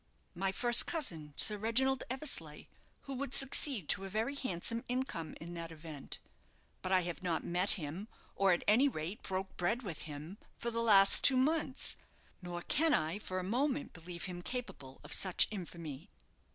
"My 0.33 0.51
first 0.51 0.87
cousin, 0.87 1.35
Sir 1.37 1.57
Reginald 1.59 2.01
Eversleigh, 2.09 2.63
who 3.01 3.13
would 3.13 3.35
succeed 3.35 3.87
to 3.89 4.03
a 4.03 4.09
very 4.09 4.33
handsome 4.33 4.83
income 4.87 5.35
in 5.39 5.53
that 5.53 5.71
event. 5.71 6.17
But 6.81 6.91
I 6.91 7.01
have 7.01 7.21
not 7.21 7.43
met 7.43 7.73
him, 7.73 8.07
or, 8.35 8.51
at 8.51 8.63
any 8.67 8.89
rate, 8.89 9.21
broke 9.21 9.55
bread 9.57 9.83
with 9.83 10.01
him, 10.09 10.39
for 10.57 10.71
the 10.71 10.81
last 10.81 11.23
two 11.23 11.37
months. 11.37 11.97
Nor 12.41 12.63
can 12.63 12.95
I 12.95 13.19
for 13.19 13.37
a 13.37 13.43
moment 13.43 13.93
believe 13.93 14.23
him 14.25 14.41
capable 14.41 14.99
of 15.03 15.13
such 15.13 15.47
infamy." 15.51 16.09